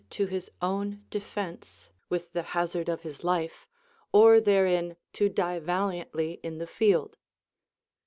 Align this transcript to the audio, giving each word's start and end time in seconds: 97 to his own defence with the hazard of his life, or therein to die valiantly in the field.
97 0.09 0.17
to 0.29 0.33
his 0.33 0.51
own 0.63 1.03
defence 1.11 1.91
with 2.09 2.33
the 2.33 2.41
hazard 2.57 2.89
of 2.89 3.03
his 3.03 3.23
life, 3.23 3.67
or 4.11 4.41
therein 4.41 4.95
to 5.13 5.29
die 5.29 5.59
valiantly 5.59 6.39
in 6.41 6.57
the 6.57 6.65
field. 6.65 7.17